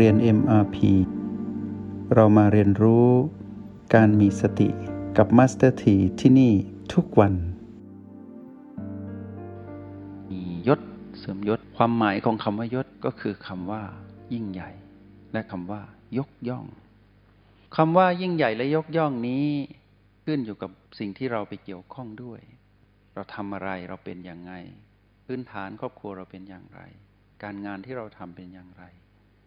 [0.00, 0.76] เรียน MRP
[2.14, 3.08] เรามาเรียนรู้
[3.94, 4.68] การมีสติ
[5.16, 6.52] กับ Master T ที่ที่นี่
[6.94, 7.34] ทุกวัน
[10.30, 10.80] มียศ
[11.18, 13.82] เสริมยศ ความหมายของคำว่ายศก็คือคำว่า
[14.32, 14.70] ยิ่งใหญ่
[15.32, 15.82] และคำว่า
[16.18, 16.66] ยกย่อง
[17.76, 19.46] คำว่ายิ่งใหญ่และยกย่องนี้
[20.24, 22.40] ขึ้นอยู่กับสิ่งที่เราไปเกี่ยวข้องด้วย
[23.14, 24.52] เราทำอะไรเราเป็นอย่างไง
[25.26, 26.80] พื้นฐานครอบครัวเราเป็นอย่างไร
[27.42, 28.84] การงานที่เราทำเป็นอย่างไร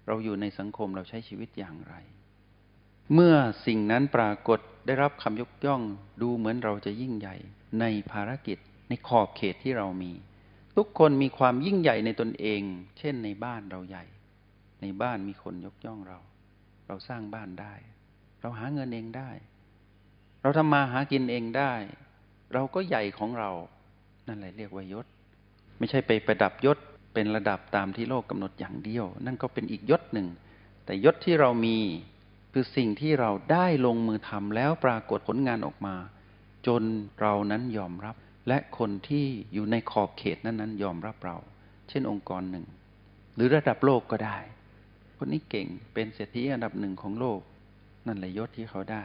[0.07, 1.95] เราอยู่ในสังคมเราใช้ชีวิตอย่างไร
[3.13, 3.35] เมื่อ
[3.65, 5.81] สิ่งนั้นปรากฏได้รับคำยกย่อง
[6.21, 7.35] ดูเหมือนเราจะยิ่งใหญ่
[7.79, 8.57] ในภารกิจ
[8.89, 10.11] ในขอบเขตที่เรามี
[10.75, 12.61] ทุกคนมีความยิ่งใหญ่ในตนเอง
[12.97, 14.05] เช่นในบ้านเราใหญ่
[14.81, 16.19] ในบ้านมีคนยกย่องเรา
[16.87, 17.73] เราสร้างบ้านได้
[18.41, 19.31] เราหาเงินเองได้
[20.41, 21.73] เราทำมาหากินเองได้
[22.53, 23.51] เราก็ใหญ่ของเรา
[24.27, 25.05] นั่นแหละเรียกว่ายศ
[25.77, 26.77] ไม่ใช่ไปประดับยศ
[27.19, 30.27] เป็นระดับตามที่โลกกำหนดอย่างเดียว นั่นก็เป็นอีกยศหนึ่ง
[30.85, 31.77] แต่ยศที่เรามี
[32.53, 35.95] คือสิ่งที่เราได้ลงมือทำแล้วปรากฏผลงานออกมา
[36.67, 36.83] จน
[37.21, 38.15] เรานั้นยอมรับ
[38.47, 41.37] และคนที่อยู่ในขอบเขตนั้นๆ ยอมรับเรา
[41.89, 42.65] เช่นองค์กรหนึ่ง
[43.35, 44.37] หรือระดับโลกก็ได้
[45.17, 47.39] คนนี้เก่งเป็นเศรษฐีอันดับหนึ่งของโลก
[48.07, 49.03] นั่นแหละยศที่เขาได้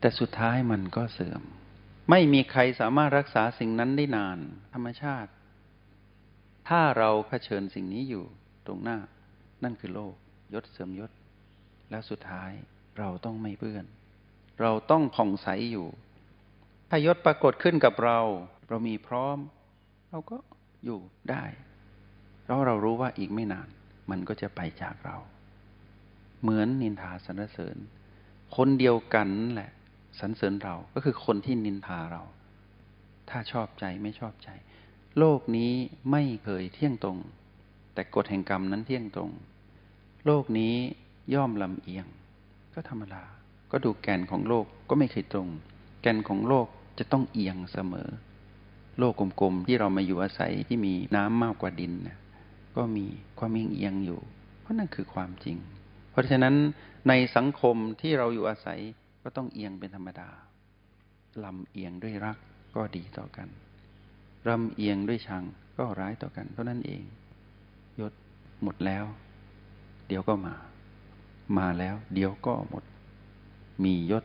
[0.00, 1.42] แต่สุดท้ายมันก็เสื่อม
[2.10, 4.38] ไม่มีใครสามารถรักษาสิ่งนั้นได้นาน
[4.74, 5.30] ธรรมชาติ
[6.68, 8.24] ถ้าเราเผชิญสิ่งนี้อยู่
[8.66, 8.98] ตรงหน้า
[9.64, 10.14] นั่นคือโลก
[10.54, 11.10] ยศเสื่อมยศ
[11.90, 12.50] แล้วสุดท้าย
[12.98, 13.84] เราต้องไม่เปื้อน
[14.60, 15.88] เราต้องผ่องใสอยู่
[16.88, 18.20] ถ้ายศปรากฏขึ้นกับเรา
[18.68, 19.38] เรามีพร้อม
[20.10, 20.36] เราก็
[20.84, 21.44] อยู่ได้
[22.42, 23.68] เพราะเรารู้ว่าอีกไม่นาน
[24.10, 25.16] มันก็จะไปจากเรา
[26.42, 27.76] เหมือนนินทาสรรเสริญ
[28.56, 29.70] คนเดียวกันแหละ
[30.20, 32.22] สรรเสริญเราก็คือคนที่นินทาเรา
[33.30, 34.50] ถ้าชอบใจไม่ชอบใจ
[35.18, 35.72] โลกนี้
[36.10, 37.18] ไม่เคยเที่ยงตรง
[37.94, 39.30] แต่กฎแห่งกรรมนั้นเที่ยงตรง
[40.26, 40.74] โลกนี้
[41.34, 42.06] ย่อมลำเอียง
[42.74, 43.22] ก็ธรรมดา
[43.70, 45.48] ก็ดูแกนของโลกก็ไม่เคยตรง
[46.02, 46.66] แกนของโลก
[46.98, 48.08] จะต้องเอียงเสมอ
[48.98, 52.18] โลกกลมๆที่เรามาอยู่อาศัยที่มีน้ำมากกว่าดินนะ
[52.76, 53.06] ก็มี
[53.38, 54.20] ความเอียงเอียงอยู่
[54.60, 55.56] เพราะนั่นคือความจริง
[56.10, 56.54] เพราะฉะนั้น
[57.08, 58.80] ในสังคมที่เราอยู่อาศัย
[59.22, 60.28] ก็ต้องเอียงเป็นธรรมดา
[61.44, 62.38] ลำเอียงด้วยรัก
[62.74, 63.48] ก็ดีต่อกัน
[64.48, 65.44] ลำเอียงด้วยชัง
[65.78, 67.02] ก็ร้ายต่อกันเท่านั้นเอง
[68.00, 68.12] ยศ
[68.62, 69.04] หมดแล้ว
[70.08, 70.54] เดี๋ยวก็มา
[71.58, 72.84] มาแล้ว เดี๋ยวก็หมด
[73.84, 74.24] มียศ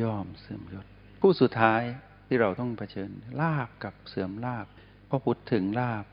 [0.00, 0.86] ย่อมเสื่อมยศ
[1.20, 1.82] ผู้สุดท้าย
[2.26, 4.66] ที่เราต้องเผชิญลาบกับเสื่อมลาบ
[5.08, 6.04] พอพูดถึงลาบ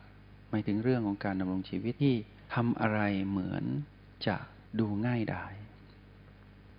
[0.49, 2.15] หมายถึงเรื่องของการดำรงชีวิตที่
[2.55, 2.99] ทำอะไร
[3.29, 3.65] เหมือน
[4.27, 4.37] จะ
[4.79, 5.53] ดูง่ายดาย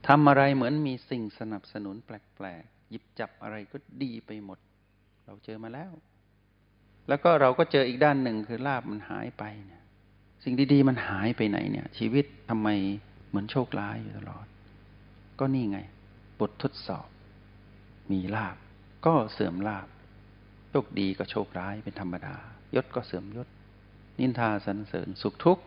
[0.09, 4.59] ทำอะไรเหมือนมีสิ่งสนับสนุนแปลกๆหยิบจับอะไรก็ดีไปหมด
[5.27, 5.93] เราเจอมาแล้ว
[7.09, 9.83] แล้วก็เราก็เจออีกด้านหนึ่งคือลาบมันหายไปเนี่ย
[10.45, 12.69] สิ่งดีๆมันหายไปไหนเนี่ย ชีวิตทำไม
[13.29, 14.47] เหมือนโชคร้ายอยู่ตลอด
[15.39, 15.79] ก็นี่ไง
[16.41, 17.09] บททดสอบ
[18.13, 18.57] มีลาบ
[19.07, 19.89] ก็เสื่อมลาบ
[20.71, 22.37] โชคดีก็โชคร้ายเป็นธรรมดา
[22.75, 23.49] ยศก็เสื่อมยศ
[24.19, 25.65] นินทาสรรเสริญสุขทุกข์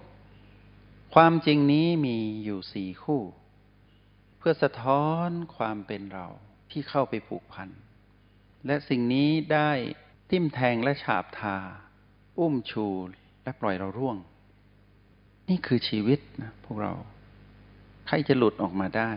[1.14, 3.22] ความจริงนี้มีอยู่สี่คู่
[4.38, 6.28] เพื่อสะท้อนความเป็นเรา
[6.72, 7.70] ที่เข้าไปผูกพัน
[8.66, 9.72] และสิ่งนี้ได้
[10.30, 11.58] ทิ่มแทงและฉาบทา
[12.40, 12.86] อุ้มชู
[13.44, 14.18] และปล่อยเราร่วง
[15.50, 16.94] นี่คือชีวิตนะพวกเรา
[18.08, 19.12] ใครจะหลุดออกมาได้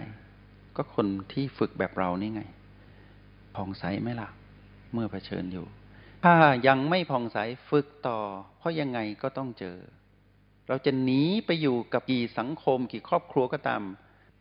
[0.77, 2.43] ก็คนที่ฝึกแบบเรานี่ไง
[3.55, 4.29] ผ่องใสไหมล่ะ
[4.93, 5.67] เมื่อเผชิญอยู่
[6.25, 6.35] ถ้า
[6.67, 8.19] ยังไม่ผ่องใสฝึกต่อ
[8.59, 9.77] เพราะยังไงก็ต้องเจอ
[10.69, 13.83] เราจะหนีไปอยู่กับกี่สังคมกี่ครอบครัวก็ตาม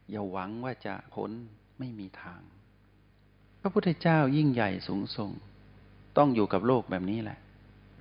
[0.10, 1.32] อย่าหวังว่าจะพ้น
[1.80, 2.42] ไม่มีทาง
[3.62, 5.32] พระพุทธเจ้ายิ่งใหญ่สูงส่ง
[6.18, 7.40] ต้องอยู่กับโลกแบบนี้แหละ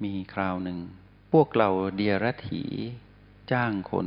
[0.05, 0.79] มีคราวหนึ่ง
[1.33, 2.65] พวกเราเดียรถี
[3.53, 4.07] จ้างคน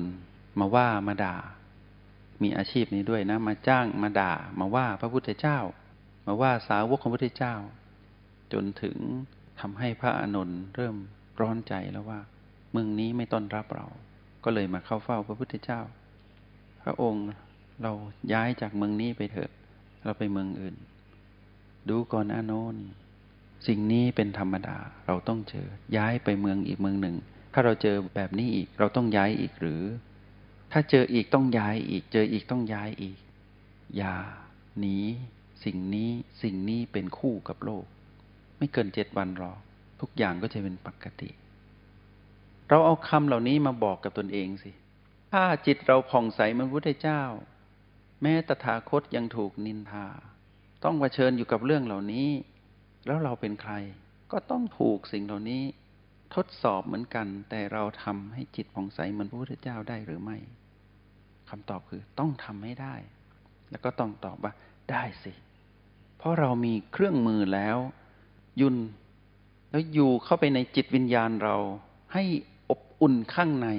[0.59, 1.37] มาว่ามาด่า
[2.41, 5.59] มีอาชีพนี้ด้วยนะ มาจ้างมาด่า มาว่าพระพุทธเจ้า
[6.27, 7.55] มาว่าสาวกของพระพุทธเจ้า
[8.53, 8.97] จนถึง
[9.59, 10.95] ทำให้พระอานนท์เริ่ม
[11.39, 12.19] ร้อนใจแล้วว่า
[12.71, 13.87] เมืองนี้ไม่ต้อนรับเรา
[14.43, 15.81] ก็เลยมาเข้าเฝ้าพระพุทธเจ้า
[16.83, 17.25] พระองค์
[17.83, 17.91] เรา
[18.33, 19.51] ย้ายจากเมืองนี้ไปเถอะ
[20.03, 20.75] เราไปเมืองอื่น
[21.89, 22.75] ดูก่อนอาโนน
[23.67, 24.77] สิ่งนี้เป็นธรรมดา
[25.07, 25.67] เราต้องเจอ
[25.97, 27.15] ย้ายไปเมืองอีกเมืองหนึ่ง
[27.53, 29.83] ถ้าเราเจอแบบนี้อีกเราต้องย้ายอีกหรือ
[30.71, 33.17] ถ้าเจออีกต้องย้ายอีก เจออีกต้องย้ายอีก
[33.97, 34.15] อย่า
[34.79, 34.97] หนี
[35.63, 36.09] สิ่งนี้
[36.41, 37.85] สิ่งนี้เป็นคู่กับโลก
[38.57, 39.53] ไม่เกินเจ็ดวันรอ
[40.01, 41.29] ทุกอย่างก็จะเป็นปกติ
[42.69, 44.71] เราเอาคำเหล่านี้มาบอกกับตนเองสิ
[45.33, 47.21] ถ้าจิตเราผ่องใสเหมือนพุทธเจ้า
[48.21, 50.07] แม้ตถาคตยังถูกนินทา
[50.83, 52.29] ต้องเผชิญอยู่กับเรื่องเหล่านี้
[53.05, 53.73] แล้วเราเป็นใคร
[54.31, 55.63] ก็ต้องถูกสิ่งเหล่านี้
[56.35, 60.37] ทดสอบเหมือนกัน แต่เราทำให้จิตผ่องใสเหมือนพระพุทธเจ้าได้หรือไม่
[61.49, 62.95] คำตอบคือต้องทำให้ได้
[63.71, 64.53] แล้วก็ต้องตอบว่า
[64.91, 65.33] ได้สิ
[66.17, 67.77] เพราะเรามีเครื่องมือแล้ว
[68.61, 68.77] ยุน
[69.71, 71.55] แล้วอยู่เข้าไปในจิตวิญญาณเรา
[72.13, 72.23] ให้
[72.69, 73.69] อบอุ่นข้างใน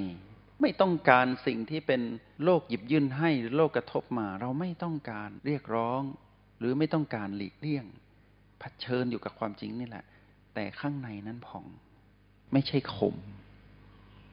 [0.60, 2.02] ไม่ต้องการสิ่งที่เป็น
[2.44, 6.02] โลกหยิบยื่นให้หรือโลกกระทบมา เราไม่ต้องการเรียกร้อง
[6.58, 7.84] หรือไม่ต้องการหลีกเลี่ยง
[8.64, 10.04] ผชิญอยู่กับความจริงนี่แหละ
[10.54, 11.64] แต่ข้างในนั้นผ่อง
[12.52, 13.16] ไม่ใช่ขม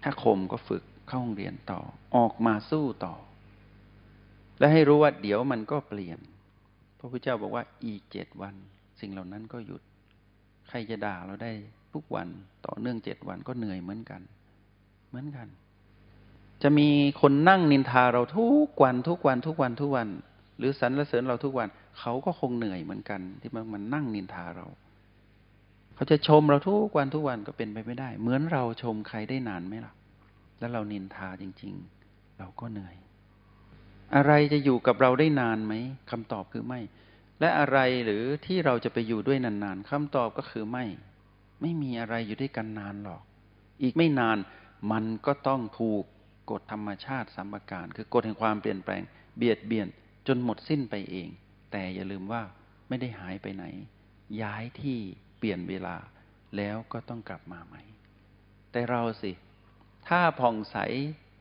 [0.03, 1.79] ถ้าขมก็ฝึกเข้าห้องเรียนต่อ
[2.15, 3.15] ออกมาสู้ต่อ
[4.59, 6.19] และให้รู้ว่าเดี๋ยวมันก็เปลี่ยน
[6.97, 8.55] พระพุทธเจ้าบอกว่าอีกเจ็ดวัน
[8.99, 9.81] สิ่งเหล่านั้นก็หยุด
[10.69, 11.51] ใครจะด่าเราได้
[11.93, 12.27] ทุกวัน
[12.65, 14.21] ต่อเนื่องเจ็ดวันก็เหนื่อยเหมือนกัน
[15.09, 15.47] เหมือนกัน
[16.63, 16.89] จะมี
[17.21, 20.07] คนนั่งนินทาเราทุกวันทุกวันทุกวันทุกวัน
[20.61, 21.67] หรือสรรเสริญเราทุกวัน
[21.99, 24.67] เขาก็คงเหนื่อยเหมือนกัน ที่มันมันนั่งนินทาเรา
[25.95, 29.93] เขาจะชมเราทุกวันทุกวันก็เป็นไปไม่ได้ เหมือนเราชมใครได้นานไหมล่ะ
[30.59, 31.73] แล้วเรานินทาจริง
[32.05, 32.95] ๆ เราก็เหนื่อย
[34.15, 35.73] อะไรจะอยู่กับเราได้นานไหม
[36.11, 36.79] คำตอบคือไม่
[37.39, 40.85] และอะไรหรือที่เราจะไปอยู่ด้วยนานๆคำตอบก็คือไม่
[41.61, 43.21] ไม่มีอะไรอยู่ด้วยกันนานหรอก
[43.81, 44.37] อีกไม่นาน
[44.91, 46.03] มันก็ต้องถูก
[46.51, 49.01] กฎธรรมชาติสัมปการคือกฎแห่งความเปลี่ยนแปลง
[49.37, 49.87] เบียดเบียน
[50.27, 51.29] จนหมดสิ้นไปเอง
[51.71, 52.43] แต่อย่าลืมว่า
[52.87, 53.65] ไม่ได้หายไปไหน
[54.41, 54.97] ย้ายที่
[55.37, 55.95] เปลี่ยนเวลา
[56.57, 57.81] แล้วก็ต้องกลับมาใหม่
[58.71, 59.31] แต่เราสิ
[60.07, 60.77] ถ้าผ่องใส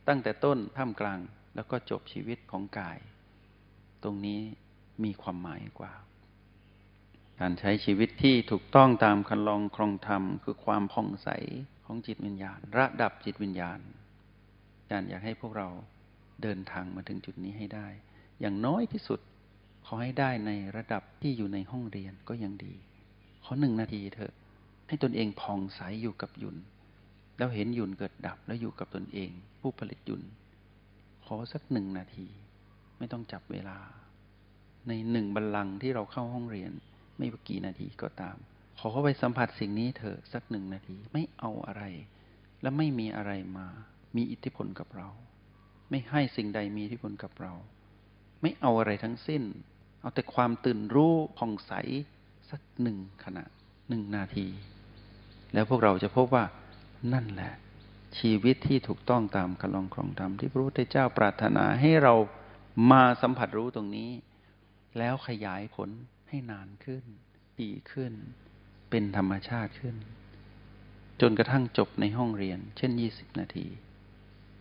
[0.09, 1.21] ตั้งแต่ต้นท่ามกลาง
[1.55, 2.99] แล้วก็จบชีวิตของกาย
[4.03, 4.41] ตรงนี้
[5.05, 5.93] มีความหมายกว่า
[7.41, 11.29] การใช้ชีวิตที่ถูกต้องตามคันลองครองธรรม คือความผ่องใส
[11.85, 13.81] ของจิตวิญญาณ ระดับจิตวิญญาณ
[14.79, 15.69] อาจารย์อยากให้พวกเรา
[16.43, 17.89] เดินทางมาถึงจุดนี้ให้ได้
[18.41, 19.21] อย่างน้อยที่สุด
[19.87, 22.75] ขอให้ได้ในระดับที่อยู่ในห้องเรียนก็ยังดี
[23.45, 24.33] ขอหนึ่งนาทีเถอะ
[24.89, 26.57] ให้ตนเองผ่องใสอยู่กับยุน
[27.39, 30.23] แล้วเห็นยุนเกิดดับแล้วอยู่กับตนเอง ผู้ผลิตยุน
[31.25, 32.27] ขอสักหนึ่งนาที
[32.99, 33.79] ไม่ต้องจับเวลา
[34.89, 36.73] ในหนึ่งบัลลังก์ที่เราเข้าห้องเรียน
[37.19, 38.37] ไม่ว่ากี่นาทีก็ตาม
[38.79, 41.85] ขอเข้าไปสัมผัสสิ่งนี้เถอะสักหนึ่งนาทีไม่เอาอะไร
[42.63, 43.67] และไม่มีอะไรมา
[44.17, 45.09] มีอิทธิพลกับเรา
[45.91, 47.53] ไม่ให้สิ่งใดมีอิทธิพลกับเรา
[48.41, 49.43] ไม่เอาอะไรทั้งสิ้น
[50.01, 51.73] เอาแต่ความตื่นรู้ผ่องใส
[52.51, 53.45] สักหนึ่งขณะ
[53.89, 54.47] หนึ่งนาที
[55.55, 56.45] แล้วพวกเราจะพบว่า
[57.13, 57.53] นั่นแหละ
[58.19, 62.15] ชีวิตที่ถูกต้องตามคำลองครองธรรมที่พระพุทธเจ้าปรารถนาให้เรา
[62.91, 64.11] มาสัมผัสรู้ตรงนี้
[64.99, 65.89] แล้วขยายผล
[66.29, 67.05] ให้นานขึ้น
[67.61, 68.13] ดีขึ้น
[68.91, 69.97] เป็นธรรมชาติขึ้น
[71.21, 73.67] จนกระทั่งจบในห้องเรียน เช่น 20 นาที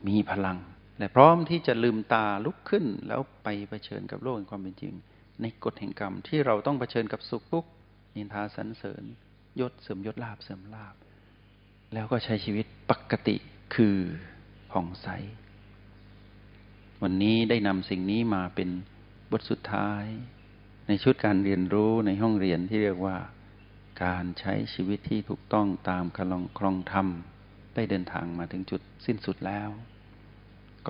[0.08, 0.58] มีพลัง
[1.00, 4.94] และพร้อมที่จะลืมตาลุกขึ้นแล้วไปเผชิญกับโลกแห่งความเป็นจริง
[5.42, 7.70] ในกฎแห่งกรรมที่เราต้องเผชิญกับสุขทุกข์
[8.16, 9.04] นินทาสรรเสริญ
[9.60, 10.96] ยศเสริมยศลาบเสริมลาบ
[11.94, 13.36] แล้วก็ใช้ชีวิตปกติ
[13.76, 13.98] คือ
[14.72, 15.08] ผ่องใส
[17.04, 18.70] วันนี้ได้นำสิ่งนี้มาเป็น
[19.32, 20.06] บทสุดท้าย
[20.88, 23.18] ในชุดการเรียนรู้ในห้องเรียนที่เรียกว่า
[24.04, 27.08] การใช้ชีวิตที่ถูกต้องตามคลองครองธรรม
[27.76, 29.70] ได้เดินทางมาถึงจุดสิ้นสุดแล้ว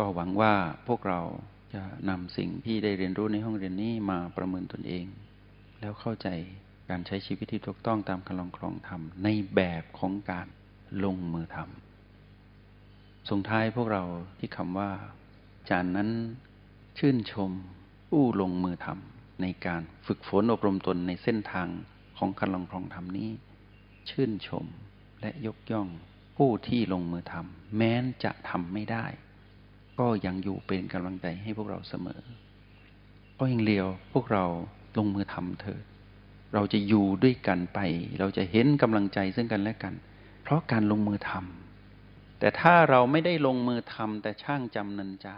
[0.01, 0.53] ก็หวังว่า
[0.87, 1.21] พวกเรา
[1.73, 5.05] จะนำสิ่งที่ได้เรียนรู้ในห้องเรียนนี้มาประเมินตนเอง
[5.79, 6.27] แล้วเข้าใจ
[6.89, 10.47] การใช้ชีวิตที่ถูกต้องตามคลองครองธรรมในแบบของการ
[11.03, 14.03] ลงมือทำส่งท้ายพวกเรา
[14.39, 14.91] ที่คำว่า
[15.69, 16.09] จานนั้น
[16.97, 17.51] ชื่นชม
[18.09, 21.67] ผู้ลงมือทำในการฝึกฝนอบรมตนในเส้นทาง
[22.17, 23.29] ของการลองครองธรรมนี้
[24.09, 24.65] ชื่นชม
[25.21, 25.87] และยกย่อง
[26.37, 29.05] ผู้ที่ลงมือทำแม้นจะทำไม่ได้
[29.99, 32.21] ก็ยังอยู่เป็นกำลังใจให้พวกเราเสมอ
[33.39, 34.45] ก็ยังเลียวพวกเรา
[34.97, 35.83] ลงมือทำเถิด
[36.53, 37.79] เราจะอยู่ด้วยกันไป
[38.19, 39.93] เราจะเห็นกำลังใจซึ่งกันและกัน
[40.43, 45.37] เพราะการลงมือทำแต่ถ้าเราไม่ได้ลงมือทำแต่ช่างจำนันจา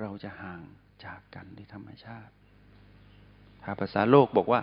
[0.00, 0.60] เราจะห่าง
[1.04, 2.32] จากกันด้วยธรรมชาติ
[3.62, 4.60] ถ้าภาษาโลกบอกว่า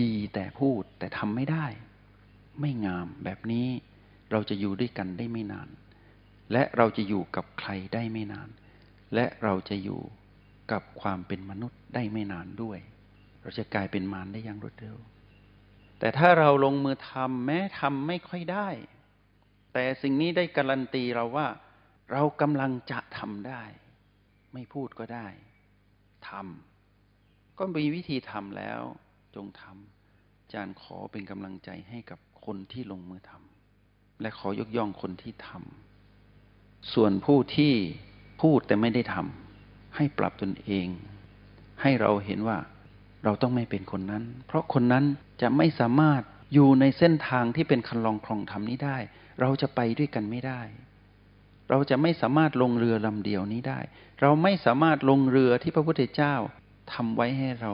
[0.00, 1.66] ดีแต่พูดแต่ทำไม่ได้
[2.60, 3.68] ไม่งามแบบนี้
[4.30, 5.68] เราจะอยู่ด้วยกันได้ไม่นาน
[6.52, 8.48] และเราจะอยู่กับใครได้ไม่นาน
[9.14, 10.00] และเราจะอยู่
[10.72, 12.78] กับความเป็นมนุษย์ได้ไม่นานด้วย
[13.42, 14.96] เราจะกลายเป็นมารได้อย่างรวดเร็ว
[15.98, 18.68] แต่ถ้าเราลงมือทำแม้ทำไม่ค่อยได้
[19.72, 21.48] แต่สิ่งนี้ได้การันตีเราว่า
[22.12, 23.62] เรากำลังจะทำได้
[24.52, 25.26] ไม่พูดก็ได้
[26.28, 28.80] ทำก็มีวิธีทำแล้ว
[29.34, 35.91] จงทำอาจารย์ขอเป็นกำลังใจให้กับคนที่ลงมือทำและขอยกย่องคนที่ทำ
[36.92, 37.74] ส่วนผู้ที่
[38.42, 40.86] พูดแต่ไม่ได้ทำให้ปรับตนเอง
[41.82, 42.58] ให้เราเห็นว่า
[43.24, 45.04] เราต้องไม่เป็นคนนั้น เพราะคนนั้น
[45.42, 46.22] จะไม่สามารถ
[46.54, 48.98] อยู่ในเส้นทางที่เป็นคันลองคลองธรรมนี้ได้
[49.40, 50.60] เราจะไปด้วยกันไม่ได้
[51.70, 53.80] เราจะไม่สามารถลงเรือลำเดียวนี้ได้
[54.20, 56.34] เราไม่สามารถลงเรือที่พระพุทธเจ้า
[56.92, 57.72] ทำไว้ให้เรา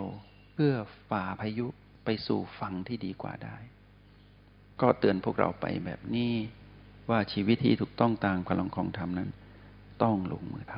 [0.55, 0.75] เพื่อ
[1.11, 1.67] ฝ่าพายุ
[2.05, 3.57] ไปสู่ฝั่งที่ดีกว่าได้
[4.81, 6.35] ก็เตือนพวกเราไปแบบนี้
[7.11, 9.31] ว่าชีวิตที่ถูกต้องตามคำลองของธรรมนั้น
[10.03, 10.75] ต้องลงมือท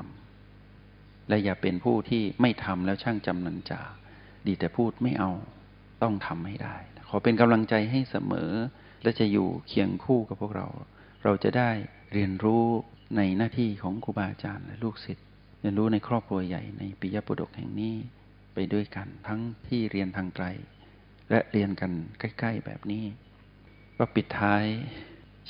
[0.63, 3.83] ำและอย่าเป็นผู้ที่ไม่ทำแล้วช่างจำนันจา
[4.47, 5.31] ดีแต่พูดไม่เอา
[6.03, 6.77] ต้องทำให้ได้
[7.09, 8.51] ขอเป็นกำลังใจให้เสมอ
[9.03, 10.69] และจะอยู่เคียงคู่กับพวกเรา
[11.25, 11.71] เราจะได้
[12.13, 12.65] เรียนรู้
[13.17, 15.27] ในหน้าที่ของครูบาอาจารย์และลูกศิษย์
[15.61, 17.97] เรียนรู้ในครอบครัวใหญ่ในปิยปุดกแห่งนี้
[18.55, 20.47] ไปด้วยกันทั้งที่เรียนทางไกล
[21.31, 23.05] และเรียนกันใกล้ ๆ แบบนี้
[23.97, 24.65] ก็ปิดท้าย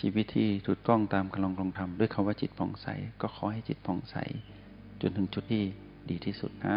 [0.01, 2.87] ชีวิตที่ถูกต้องตามคำลองคองธรรมด้วยคาว่าจิตผ่องใส
[3.21, 4.17] ก็ขอให้จิตผ่องใส
[5.01, 5.63] จนถึงจุดที่
[6.11, 6.77] ดีที่สุดนะ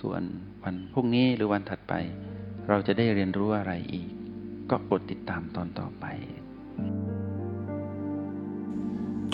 [0.00, 0.22] ส่วน
[0.62, 1.94] วันพรุ่งนี้หรือวันถัดไป
[2.68, 4.08] เราจะได้เรียนรู้อะไรอีก
[4.70, 6.04] ก็โปรดติดตามตอนต่อไป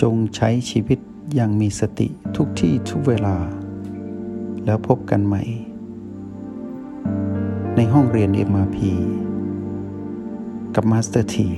[0.01, 0.99] จงใช้ชีวิต
[1.35, 3.37] อย่างมีสติทุกที่ทุกเวลา
[4.65, 5.43] แล้วพบกันใหม่
[7.75, 8.77] ในห้องเรียน MRP
[10.75, 11.49] กับ Master ที